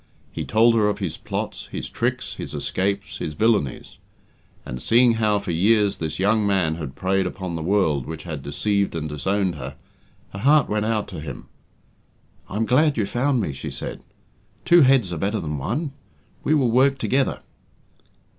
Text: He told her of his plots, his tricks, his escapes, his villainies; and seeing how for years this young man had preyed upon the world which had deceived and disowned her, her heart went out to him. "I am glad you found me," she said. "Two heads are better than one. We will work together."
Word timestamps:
He 0.31 0.45
told 0.45 0.73
her 0.73 0.89
of 0.89 0.97
his 0.97 1.15
plots, 1.15 1.67
his 1.67 1.87
tricks, 1.87 2.33
his 2.33 2.55
escapes, 2.55 3.19
his 3.19 3.35
villainies; 3.35 3.99
and 4.65 4.81
seeing 4.81 5.11
how 5.21 5.37
for 5.37 5.51
years 5.51 5.97
this 5.97 6.17
young 6.17 6.43
man 6.43 6.73
had 6.73 6.95
preyed 6.95 7.27
upon 7.27 7.53
the 7.53 7.61
world 7.61 8.07
which 8.07 8.23
had 8.23 8.41
deceived 8.41 8.95
and 8.95 9.07
disowned 9.07 9.53
her, 9.57 9.75
her 10.33 10.39
heart 10.39 10.67
went 10.67 10.85
out 10.85 11.07
to 11.09 11.19
him. 11.19 11.49
"I 12.49 12.55
am 12.55 12.65
glad 12.65 12.97
you 12.97 13.05
found 13.05 13.41
me," 13.41 13.53
she 13.53 13.69
said. 13.69 14.01
"Two 14.65 14.81
heads 14.81 15.13
are 15.13 15.19
better 15.19 15.39
than 15.39 15.59
one. 15.59 15.91
We 16.43 16.55
will 16.55 16.71
work 16.71 16.97
together." 16.97 17.41